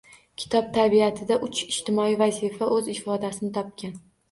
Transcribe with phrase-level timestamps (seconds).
[0.43, 3.97] Kitob tabiatida uch ijtimoiy vazifa o‘z ifodasini topgan.